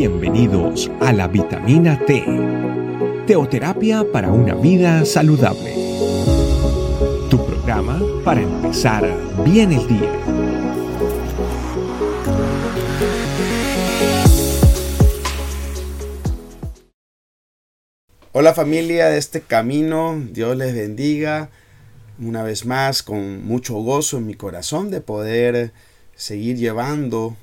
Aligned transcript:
Bienvenidos 0.00 0.90
a 1.02 1.12
la 1.12 1.28
vitamina 1.28 2.02
T, 2.06 2.24
teoterapia 3.26 4.02
para 4.10 4.32
una 4.32 4.54
vida 4.54 5.04
saludable. 5.04 5.74
Tu 7.28 7.36
programa 7.44 8.00
para 8.24 8.40
empezar 8.40 9.04
bien 9.44 9.72
el 9.72 9.86
día. 9.86 10.10
Hola 18.32 18.54
familia 18.54 19.10
de 19.10 19.18
este 19.18 19.42
camino, 19.42 20.18
Dios 20.32 20.56
les 20.56 20.74
bendiga 20.74 21.50
una 22.18 22.42
vez 22.42 22.64
más 22.64 23.02
con 23.02 23.44
mucho 23.44 23.74
gozo 23.74 24.16
en 24.16 24.28
mi 24.28 24.34
corazón 24.34 24.90
de 24.90 25.02
poder 25.02 25.74
seguir 26.14 26.56
llevando 26.56 27.36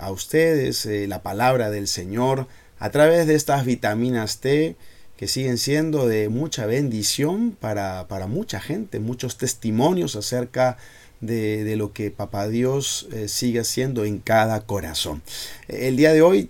a 0.00 0.10
ustedes 0.10 0.86
eh, 0.86 1.06
la 1.06 1.22
palabra 1.22 1.70
del 1.70 1.88
Señor 1.88 2.46
a 2.78 2.90
través 2.90 3.26
de 3.26 3.34
estas 3.34 3.64
vitaminas 3.64 4.38
T 4.38 4.76
que 5.16 5.28
siguen 5.28 5.58
siendo 5.58 6.06
de 6.06 6.28
mucha 6.28 6.66
bendición 6.66 7.56
para, 7.58 8.06
mucha 8.28 8.60
gente, 8.60 8.98
muchos 8.98 9.38
testimonios 9.38 10.16
acerca 10.16 10.78
de, 11.20 11.76
lo 11.76 11.92
que 11.92 12.10
Papá 12.10 12.48
Dios 12.48 13.06
eh, 13.12 13.28
sigue 13.28 13.60
haciendo 13.60 14.04
en 14.04 14.18
cada 14.18 14.62
corazón. 14.62 15.22
El 15.68 15.96
día 15.96 16.12
de 16.12 16.22
hoy 16.22 16.44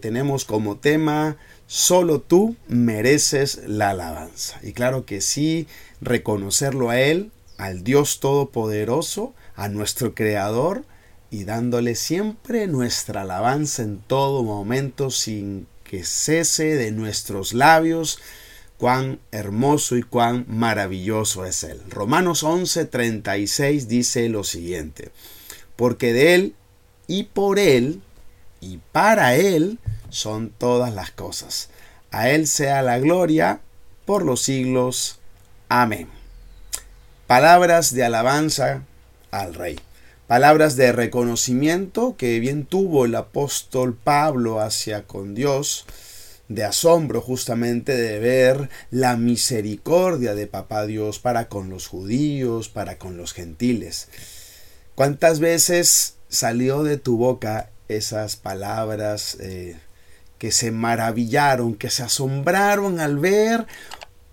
tenemos 0.00 0.44
como 0.44 0.76
tema 0.76 1.36
Solo 1.72 2.20
tú 2.20 2.54
mereces 2.68 3.62
la 3.66 3.90
alabanza. 3.90 4.60
Y 4.62 4.74
claro 4.74 5.06
que 5.06 5.22
sí, 5.22 5.66
reconocerlo 6.02 6.90
a 6.90 7.00
Él, 7.00 7.32
al 7.56 7.82
Dios 7.82 8.20
Todopoderoso, 8.20 9.32
a 9.56 9.68
nuestro 9.70 10.14
Creador, 10.14 10.84
y 11.32 11.44
dándole 11.44 11.94
siempre 11.94 12.66
nuestra 12.66 13.22
alabanza 13.22 13.82
en 13.82 14.00
todo 14.00 14.42
momento 14.42 15.10
sin 15.10 15.66
que 15.82 16.04
cese 16.04 16.76
de 16.76 16.92
nuestros 16.92 17.54
labios 17.54 18.18
cuán 18.76 19.18
hermoso 19.30 19.96
y 19.96 20.02
cuán 20.02 20.44
maravilloso 20.46 21.46
es 21.46 21.64
Él. 21.64 21.80
Romanos 21.88 22.44
11:36 22.44 23.86
dice 23.86 24.28
lo 24.28 24.44
siguiente, 24.44 25.10
porque 25.74 26.12
de 26.12 26.34
Él 26.34 26.54
y 27.06 27.24
por 27.24 27.58
Él 27.58 28.02
y 28.60 28.78
para 28.92 29.34
Él 29.34 29.78
son 30.10 30.50
todas 30.50 30.92
las 30.94 31.12
cosas. 31.12 31.70
A 32.10 32.28
Él 32.28 32.46
sea 32.46 32.82
la 32.82 32.98
gloria 32.98 33.62
por 34.04 34.22
los 34.22 34.42
siglos. 34.42 35.18
Amén. 35.70 36.08
Palabras 37.26 37.94
de 37.94 38.04
alabanza 38.04 38.82
al 39.30 39.54
Rey. 39.54 39.80
Palabras 40.32 40.76
de 40.76 40.92
reconocimiento 40.92 42.16
que 42.16 42.40
bien 42.40 42.64
tuvo 42.64 43.04
el 43.04 43.14
apóstol 43.16 43.94
Pablo 43.94 44.60
hacia 44.60 45.06
con 45.06 45.34
Dios, 45.34 45.84
de 46.48 46.64
asombro 46.64 47.20
justamente 47.20 47.94
de 47.94 48.18
ver 48.18 48.70
la 48.90 49.18
misericordia 49.18 50.34
de 50.34 50.46
Papá 50.46 50.86
Dios 50.86 51.18
para 51.18 51.50
con 51.50 51.68
los 51.68 51.86
judíos, 51.86 52.70
para 52.70 52.96
con 52.96 53.18
los 53.18 53.34
gentiles. 53.34 54.08
¿Cuántas 54.94 55.38
veces 55.38 56.14
salió 56.30 56.82
de 56.82 56.96
tu 56.96 57.18
boca 57.18 57.68
esas 57.88 58.36
palabras 58.36 59.36
eh, 59.38 59.76
que 60.38 60.50
se 60.50 60.70
maravillaron, 60.70 61.74
que 61.74 61.90
se 61.90 62.04
asombraron 62.04 63.00
al 63.00 63.18
ver 63.18 63.66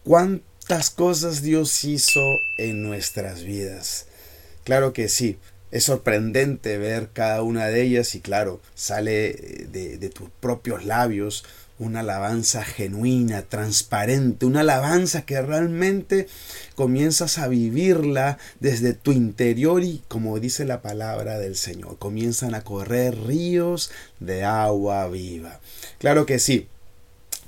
cuántas 0.05 0.91
cosas 0.91 1.41
Dios 1.41 1.83
hizo 1.83 2.21
en 2.57 2.83
nuestras 2.83 3.43
vidas? 3.43 4.05
Claro 4.63 4.93
que 4.93 5.09
sí, 5.09 5.37
es 5.71 5.83
sorprendente 5.83 6.77
ver 6.77 7.09
cada 7.13 7.43
una 7.43 7.67
de 7.67 7.81
ellas 7.81 8.15
y 8.15 8.21
claro, 8.21 8.61
sale 8.75 9.33
de, 9.71 10.09
tus 10.09 10.29
propios 10.39 10.85
labios 10.85 11.45
una 11.77 12.01
alabanza 12.01 12.65
genuina, 12.65 13.43
transparente, 13.43 14.45
una 14.45 14.59
alabanza 14.61 15.21
que 15.21 15.41
realmente 15.41 16.27
comienzas 16.75 17.37
a 17.37 17.47
vivirla 17.47 18.37
desde 18.59 18.93
tu 18.93 19.13
interior 19.13 19.81
y 19.81 20.01
como 20.09 20.39
dice 20.41 20.65
la 20.65 20.81
palabra 20.81 21.39
del 21.39 21.55
Señor, 21.55 21.97
comienzan 21.97 22.53
a 22.53 22.65
correr 22.65 23.17
ríos 23.25 23.91
de 24.19 24.43
agua 24.43 25.07
viva. 25.07 25.61
Claro 25.99 26.25
que 26.25 26.39
sí. 26.39 26.67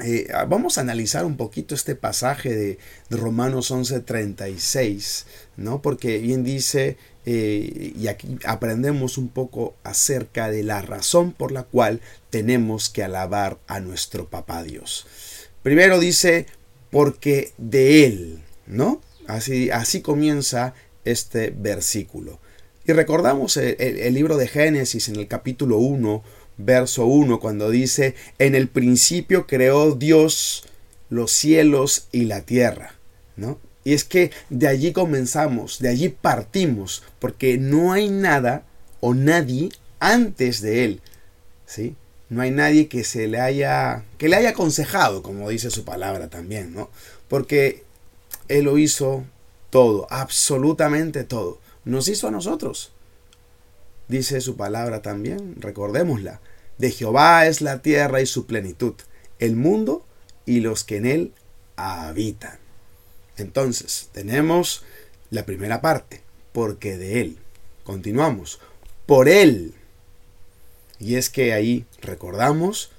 Eh, 0.03 0.27
vamos 0.47 0.77
a 0.77 0.81
analizar 0.81 1.25
un 1.25 1.37
poquito 1.37 1.75
este 1.75 1.95
pasaje 1.95 2.49
de, 2.49 2.77
de 3.09 3.17
Romanos 3.17 3.71
11:36, 3.71 5.25
¿no? 5.57 5.81
Porque 5.81 6.17
bien 6.17 6.43
dice 6.43 6.97
eh, 7.25 7.93
y 7.95 8.07
aquí 8.07 8.37
aprendemos 8.45 9.17
un 9.17 9.29
poco 9.29 9.75
acerca 9.83 10.49
de 10.49 10.63
la 10.63 10.81
razón 10.81 11.33
por 11.33 11.51
la 11.51 11.63
cual 11.63 12.01
tenemos 12.29 12.89
que 12.89 13.03
alabar 13.03 13.59
a 13.67 13.79
nuestro 13.79 14.27
papá 14.27 14.63
Dios. 14.63 15.05
Primero 15.61 15.99
dice, 15.99 16.47
porque 16.89 17.51
de 17.57 18.05
Él, 18.05 18.43
¿no? 18.65 19.01
Así, 19.27 19.69
así 19.69 20.01
comienza 20.01 20.73
este 21.05 21.51
versículo. 21.51 22.39
Y 22.85 22.93
recordamos 22.93 23.57
el, 23.57 23.75
el, 23.79 24.13
libro 24.15 24.37
de 24.37 24.47
Génesis 24.47 25.07
en 25.07 25.17
el 25.17 25.27
capítulo 25.27 25.77
1, 25.77 26.23
verso 26.57 27.05
1, 27.05 27.39
cuando 27.39 27.69
dice, 27.69 28.15
en 28.39 28.55
el 28.55 28.67
principio 28.67 29.47
creó 29.47 29.95
Dios 29.95 30.63
los 31.09 31.31
cielos 31.31 32.07
y 32.11 32.25
la 32.25 32.41
tierra, 32.41 32.95
¿no? 33.35 33.59
Y 33.83 33.93
es 33.93 34.03
que 34.03 34.31
de 34.49 34.67
allí 34.67 34.91
comenzamos, 34.91 35.79
de 35.79 35.89
allí 35.89 36.09
partimos, 36.09 37.03
porque 37.19 37.57
no 37.57 37.93
hay 37.93 38.09
nada 38.09 38.63
o 38.99 39.13
nadie 39.13 39.69
antes 39.99 40.61
de 40.61 40.85
él. 40.85 41.01
¿sí? 41.65 41.95
No 42.29 42.41
hay 42.41 42.51
nadie 42.51 42.87
que 42.87 43.03
se 43.03 43.27
le 43.27 43.39
haya 43.39 44.03
que 44.17 44.29
le 44.29 44.35
haya 44.35 44.49
aconsejado, 44.49 45.23
como 45.23 45.49
dice 45.49 45.69
su 45.69 45.83
palabra 45.83 46.29
también, 46.29 46.73
¿no? 46.73 46.89
Porque 47.27 47.83
él 48.47 48.65
lo 48.65 48.77
hizo 48.77 49.25
todo, 49.69 50.07
absolutamente 50.09 51.23
todo. 51.23 51.59
Nos 51.85 52.07
hizo 52.07 52.27
a 52.27 52.31
nosotros. 52.31 52.91
Dice 54.11 54.41
su 54.41 54.57
palabra 54.57 55.01
también, 55.01 55.55
recordémosla. 55.61 56.41
De 56.77 56.91
Jehová 56.91 57.47
es 57.47 57.61
la 57.61 57.81
tierra 57.81 58.19
y 58.19 58.25
su 58.25 58.45
plenitud, 58.45 58.95
el 59.39 59.55
mundo 59.55 60.05
y 60.45 60.59
los 60.59 60.83
que 60.83 60.97
en 60.97 61.05
él 61.05 61.33
habitan. 61.77 62.59
Entonces, 63.37 64.09
tenemos 64.11 64.83
la 65.29 65.45
primera 65.45 65.79
parte, 65.79 66.23
porque 66.51 66.97
de 66.97 67.21
Él. 67.21 67.37
Continuamos, 67.85 68.59
por 69.05 69.29
Él. 69.29 69.75
Y 70.99 71.15
es 71.15 71.29
que 71.29 71.53
ahí 71.53 71.85
recordamos 72.01 72.91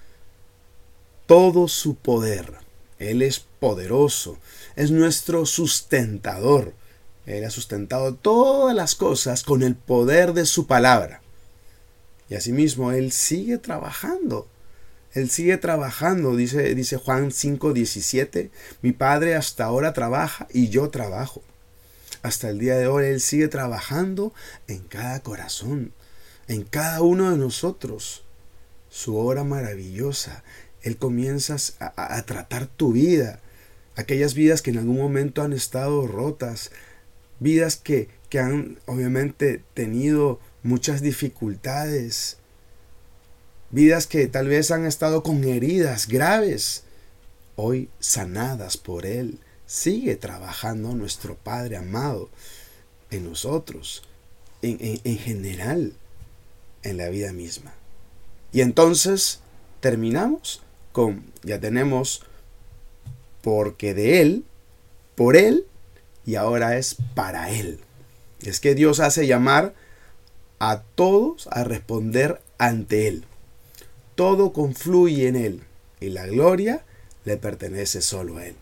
todo 1.27 1.69
su 1.69 1.94
poder. 1.97 2.55
Él 2.99 3.21
es 3.21 3.41
poderoso, 3.61 4.39
es 4.77 4.91
nuestro 4.91 5.44
sustentador. 5.44 6.73
Él 7.27 7.44
ha 7.44 7.50
sustentado 7.50 8.15
todas 8.15 8.75
las 8.75 8.94
cosas 8.94 9.44
con 9.44 9.62
el 9.62 9.77
poder 9.77 10.33
de 10.33 10.47
su 10.47 10.66
palabra. 10.66 11.22
Y 12.28 12.34
asimismo, 12.34 12.93
Él 12.93 13.12
sigue 13.12 13.59
trabajando 13.59 14.49
él 15.15 15.28
sigue 15.28 15.59
trabajando, 15.59 16.37
dice, 16.37 16.75
dice 16.75 16.97
Juan 16.97 17.31
5:17. 17.31 18.50
Mi 18.81 18.93
padre 18.93 19.34
hasta 19.34 19.65
ahora 19.65 19.93
trabaja 19.93 20.49
y 20.53 20.69
yo 20.69 20.88
trabajo. 20.88 21.43
Hasta 22.22 22.49
el 22.49 22.59
día 22.59 22.77
de 22.77 22.87
hoy 22.87 23.06
Él 23.06 23.21
sigue 23.21 23.49
trabajando 23.49 24.32
en 24.69 24.81
cada 24.81 25.21
corazón, 25.21 25.93
en 26.49 26.62
cada 26.62 27.03
uno 27.03 27.31
de 27.31 27.37
nosotros. 27.37 28.25
Su 28.88 29.16
obra 29.16 29.44
maravillosa. 29.44 30.44
Él 30.82 30.97
comienza 30.97 31.56
a, 31.78 32.16
a 32.16 32.22
tratar 32.22 32.66
tu 32.66 32.93
vida. 32.93 33.41
Aquellas 33.97 34.34
vidas 34.34 34.62
que 34.62 34.71
en 34.71 34.78
algún 34.78 34.97
momento 34.97 35.43
han 35.43 35.53
estado 35.53 36.06
rotas. 36.06 36.71
Vidas 37.43 37.77
que, 37.77 38.09
que 38.29 38.39
han 38.39 38.79
obviamente 38.87 39.63
tenido 39.75 40.41
muchas 40.63 41.03
dificultades 41.03 42.39
Vidas 43.73 44.06
que 44.06 44.27
tal 44.27 44.49
vez 44.49 44.71
han 44.71 44.85
estado 44.85 45.23
con 45.23 45.43
heridas 45.44 46.06
graves, 46.06 46.85
hoy 47.56 47.89
sanadas 48.00 48.77
por 48.77 49.06
Él. 49.06 49.39
Sigue 49.65 50.15
trabajando 50.17 50.94
nuestro 50.94 51.37
Padre 51.37 51.79
amado 51.79 52.29
en 53.11 53.25
nosotros, 53.25 54.03
en, 54.61 55.00
en 55.03 55.19
general, 55.19 55.95
en 56.83 56.99
la 56.99 57.09
vida 57.09 57.33
misma. 57.33 57.73
Y 58.53 58.61
entonces 58.61 59.41
terminamos 59.81 60.61
con, 60.93 61.25
ya 61.43 61.59
tenemos, 61.59 62.25
porque 63.41 63.95
de 63.95 64.21
Él, 64.21 64.45
por 65.15 65.35
Él, 65.35 65.65
y 66.27 66.37
ahora 66.37 66.77
es 66.77 66.97
para 67.15 67.51
Él. 67.51 67.81
Es 68.43 68.61
que 68.61 68.75
Dios 68.75 69.01
hace 69.01 69.27
llamar 69.27 69.75
a 70.59 70.83
todos 70.95 71.49
a 71.49 71.65
responder 71.65 72.41
ante 72.59 73.09
Él 73.09 73.27
todo 74.15 74.53
confluye 74.53 75.29
en 75.29 75.37
Él 75.37 75.63
y 76.01 76.11
la 76.11 76.27
gloria 76.27 76.85
le 77.25 77.37
pertenece 77.37 78.03
solo 78.03 78.39
a 78.39 78.47
Él. 78.47 78.57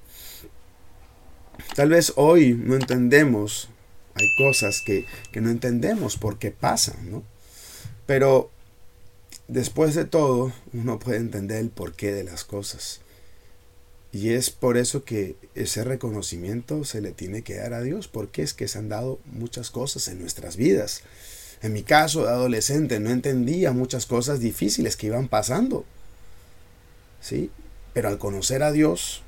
Tal 1.74 1.90
vez 1.90 2.12
hoy 2.16 2.54
no 2.54 2.76
entendemos, 2.76 3.68
hay 4.14 4.26
cosas 4.38 4.82
que, 4.84 5.06
no 5.40 5.50
entendemos 5.50 6.16
por 6.16 6.38
qué 6.38 6.50
pasan, 6.50 7.10
¿no? 7.10 7.22
Pero 8.06 8.50
después 9.48 9.94
de 9.94 10.04
todo, 10.04 10.52
uno 10.72 10.98
puede 10.98 11.18
entender 11.18 11.58
el 11.58 11.70
porqué 11.70 12.12
de 12.12 12.24
las 12.24 12.44
cosas. 12.44 13.00
Y 14.12 14.30
es 14.30 14.50
por 14.50 14.76
eso 14.76 15.04
que 15.04 15.36
ese 15.54 15.84
reconocimiento 15.84 16.84
se 16.84 17.00
le 17.00 17.12
tiene 17.12 17.42
que 17.42 17.56
dar 17.56 17.74
a 17.74 17.82
Dios, 17.82 18.08
porque 18.08 18.42
es 18.42 18.54
que 18.54 18.66
se 18.66 18.78
han 18.78 18.88
dado 18.88 19.20
muchas 19.24 19.70
cosas 19.70 20.08
en 20.08 20.20
nuestras 20.20 20.56
vidas. 20.56 21.02
En 21.62 21.72
mi 21.72 21.82
caso 21.82 22.24
de 22.24 22.30
adolescente 22.30 22.98
no 23.00 23.10
entendía 23.10 23.72
muchas 23.72 24.06
cosas 24.06 24.40
difíciles 24.40 24.96
que 24.96 25.06
iban 25.06 25.28
pasando. 25.28 25.84
¿Sí? 27.20 27.50
Pero 27.92 28.08
al 28.08 28.18
conocer 28.18 28.62
a 28.62 28.72
Dios, 28.72 29.22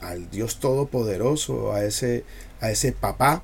al 0.00 0.30
Dios 0.30 0.58
todopoderoso, 0.58 1.72
a 1.72 1.84
ese 1.84 2.24
a 2.60 2.70
ese 2.70 2.92
papá, 2.92 3.42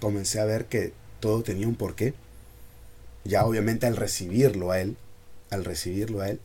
comencé 0.00 0.40
a 0.40 0.44
ver 0.44 0.66
que 0.66 0.92
todo 1.20 1.42
tenía 1.42 1.68
un 1.68 1.76
porqué. 1.76 2.14
Ya 3.24 3.44
obviamente 3.46 3.86
al 3.86 3.96
recibirlo 3.96 4.72
a 4.72 4.80
él, 4.80 4.96
al 5.50 5.64
recibirlo 5.64 6.20
a 6.22 6.28
él, 6.28 6.40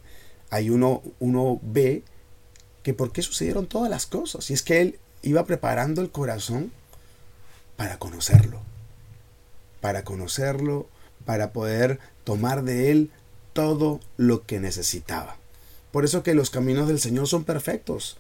hay 0.50 0.70
uno 0.70 1.02
uno 1.20 1.60
ve 1.64 2.04
que 2.84 2.94
por 2.94 3.12
qué 3.12 3.22
sucedieron 3.22 3.68
todas 3.68 3.90
las 3.90 4.06
cosas. 4.06 4.50
Y 4.50 4.54
es 4.54 4.64
que 4.64 4.82
él 4.82 5.00
iba 5.22 5.46
preparando 5.46 6.02
el 6.02 6.12
corazón 6.12 6.72
para 7.76 8.00
conocerlo. 8.00 8.62
Para 9.82 10.04
conocerlo, 10.04 10.88
para 11.26 11.52
poder 11.52 12.00
tomar 12.24 12.64
de 12.64 12.92
él 12.92 13.12
todo 13.54 14.00
lo 14.18 14.44
que 14.46 14.60
necesitaba. 14.60 15.38
Por 15.92 16.06
eso 16.06 16.24
que 16.24 16.36
los 16.36 16.50
caminos 16.50 16.88
del 16.88 17.00
Señor 17.00 17.28
son 17.28 17.44
perfectos. 17.44 18.18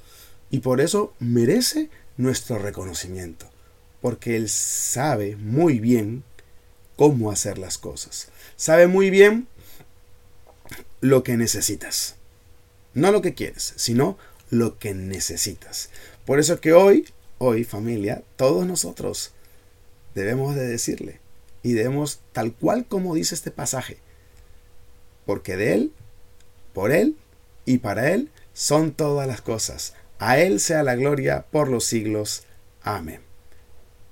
Y 0.49 0.59
por 0.59 0.81
eso 0.81 1.13
merece 1.19 1.89
nuestro 2.15 2.57
reconocimiento. 2.57 3.47
Porque 4.01 4.35
Él 4.35 4.49
sabe 4.49 5.35
muy 5.35 5.79
bien 5.79 6.23
cómo 6.95 7.31
hacer 7.31 7.57
las 7.57 7.77
cosas. 7.77 8.29
Sabe 8.55 8.87
muy 8.87 9.09
bien 9.09 9.47
lo 11.01 11.23
que 11.23 11.37
necesitas. 11.37 12.15
No 12.93 13.11
lo 13.11 13.21
que 13.21 13.33
quieres, 13.33 13.73
sino 13.75 14.17
lo 14.49 14.77
que 14.79 14.93
necesitas. 14.93 15.89
Por 16.25 16.39
eso 16.39 16.59
que 16.59 16.73
hoy, 16.73 17.05
hoy 17.37 17.63
familia, 17.63 18.23
todos 18.35 18.65
nosotros 18.65 19.31
debemos 20.15 20.55
de 20.55 20.67
decirle 20.67 21.19
y 21.63 21.73
debemos 21.73 22.19
tal 22.31 22.53
cual 22.53 22.85
como 22.85 23.15
dice 23.15 23.35
este 23.35 23.51
pasaje, 23.51 23.97
porque 25.25 25.57
de 25.57 25.73
Él, 25.73 25.91
por 26.73 26.91
Él 26.91 27.17
y 27.65 27.79
para 27.79 28.11
Él 28.11 28.29
son 28.53 28.91
todas 28.93 29.27
las 29.27 29.41
cosas. 29.41 29.93
A 30.19 30.39
Él 30.39 30.59
sea 30.59 30.83
la 30.83 30.95
gloria 30.95 31.45
por 31.51 31.67
los 31.67 31.85
siglos. 31.85 32.43
Amén. 32.81 33.21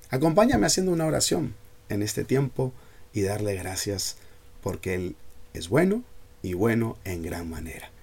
Acompáñame 0.09 0.67
haciendo 0.67 0.91
una 0.91 1.05
oración 1.05 1.55
en 1.89 2.01
este 2.01 2.23
tiempo 2.23 2.73
y 3.13 3.21
darle 3.21 3.55
gracias 3.55 4.17
porque 4.61 4.95
Él 4.95 5.15
es 5.53 5.69
bueno 5.69 6.03
y 6.41 6.53
bueno 6.53 6.97
en 7.05 7.23
gran 7.23 7.49
manera. 7.49 7.94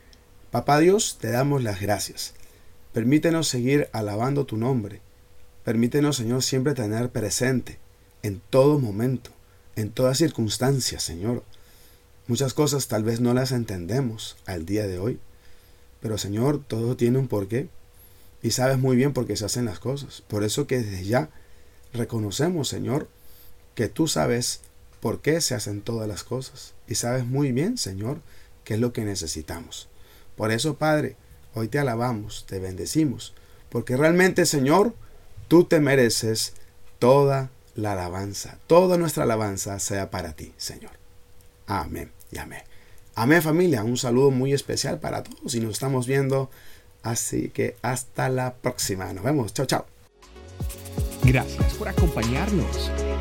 Papá 0.53 0.81
Dios, 0.81 1.17
te 1.19 1.31
damos 1.31 1.63
las 1.63 1.81
gracias. 1.81 2.35
Permítenos 2.93 3.49
seguir 3.49 3.89
alabando 3.95 4.45
tu 4.45 4.59
nombre. 4.59 5.01
Permítenos, 5.65 6.17
Señor, 6.17 6.43
siempre 6.43 6.75
tener 6.75 7.09
presente 7.09 7.79
en 8.23 8.43
todo 8.51 8.79
momento, 8.79 9.31
en 9.77 9.91
todas 9.91 10.19
circunstancias, 10.19 11.03
Señor. 11.03 11.43
Muchas 12.27 12.53
cosas 12.53 12.87
tal 12.87 13.03
vez 13.03 13.19
no 13.19 13.33
las 13.33 13.51
entendemos 13.51 14.37
al 14.45 14.67
día 14.67 14.87
de 14.87 14.99
hoy, 14.99 15.19
pero 16.03 16.19
Señor, 16.19 16.63
todo 16.63 16.99
tiene 16.99 17.19
un 17.19 17.29
porqué 17.29 17.71
y 18.43 18.51
sabes 18.51 18.77
muy 18.77 18.95
bien 18.95 19.15
por 19.15 19.27
qué 19.27 19.39
se 19.39 19.47
hacen 19.47 19.65
las 19.65 19.79
cosas. 19.79 20.21
Por 20.21 20.45
eso 20.45 20.67
que 20.67 20.83
desde 20.83 21.03
ya 21.03 21.31
reconocemos, 21.95 22.69
Señor, 22.69 23.09
que 23.75 23.89
tú 23.89 24.07
sabes 24.07 24.61
por 25.01 25.23
qué 25.23 25.41
se 25.41 25.55
hacen 25.55 25.81
todas 25.81 26.07
las 26.07 26.25
cosas 26.25 26.75
y 26.87 26.97
sabes 26.97 27.25
muy 27.25 27.53
bien, 27.53 27.79
Señor, 27.79 28.21
qué 28.65 28.75
es 28.75 28.81
lo 28.81 28.93
que 28.93 29.07
necesitamos. 29.07 29.89
Por 30.43 30.51
eso, 30.51 30.75
Padre, 30.75 31.15
hoy 31.55 31.69
te 31.69 31.79
alabamos, 31.79 32.47
te 32.49 32.59
bendecimos, 32.59 33.33
porque 33.69 33.97
realmente, 33.97 34.45
Señor, 34.45 34.93
tú 35.47 35.63
te 35.63 35.79
mereces 35.79 36.55
toda 36.99 37.51
la 37.77 37.93
alabanza, 37.93 38.59
toda 38.67 38.99
nuestra 38.99 39.23
alabanza 39.23 39.79
sea 39.79 40.11
para 40.11 40.33
ti, 40.33 40.53
Señor. 40.57 40.91
Amén 41.69 42.11
y 42.33 42.39
amén. 42.39 42.63
Amén 43.15 43.41
familia, 43.41 43.85
un 43.85 43.97
saludo 43.97 44.33
muy 44.33 44.53
especial 44.53 44.99
para 44.99 45.23
todos 45.23 45.55
y 45.55 45.61
nos 45.61 45.75
estamos 45.75 46.09
viendo, 46.09 46.51
así 47.05 47.51
que 47.51 47.77
hasta 47.81 48.29
la 48.29 48.55
próxima, 48.55 49.13
nos 49.13 49.23
vemos, 49.23 49.55
chao 49.55 49.67
chao. 49.67 49.87
Gracias 51.23 51.75
por 51.75 51.89
acompañarnos. 51.89 52.91